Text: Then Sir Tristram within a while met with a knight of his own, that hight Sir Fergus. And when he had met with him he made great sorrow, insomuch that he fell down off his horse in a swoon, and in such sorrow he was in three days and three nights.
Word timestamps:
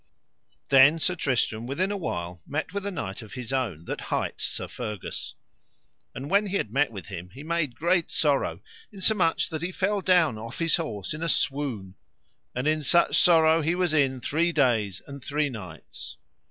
Then 0.69 0.97
Sir 0.97 1.13
Tristram 1.13 1.67
within 1.67 1.91
a 1.91 1.95
while 1.95 2.41
met 2.47 2.73
with 2.73 2.87
a 2.87 2.91
knight 2.91 3.21
of 3.21 3.33
his 3.35 3.53
own, 3.53 3.85
that 3.85 4.01
hight 4.01 4.41
Sir 4.41 4.67
Fergus. 4.67 5.35
And 6.15 6.27
when 6.27 6.47
he 6.47 6.57
had 6.57 6.73
met 6.73 6.91
with 6.91 7.05
him 7.05 7.29
he 7.29 7.43
made 7.43 7.75
great 7.75 8.09
sorrow, 8.09 8.61
insomuch 8.91 9.49
that 9.49 9.61
he 9.61 9.71
fell 9.71 10.01
down 10.01 10.39
off 10.39 10.57
his 10.57 10.77
horse 10.77 11.13
in 11.13 11.21
a 11.21 11.29
swoon, 11.29 11.93
and 12.55 12.67
in 12.67 12.81
such 12.81 13.15
sorrow 13.15 13.61
he 13.61 13.75
was 13.75 13.93
in 13.93 14.21
three 14.21 14.51
days 14.51 15.03
and 15.05 15.23
three 15.23 15.49
nights. 15.51 16.17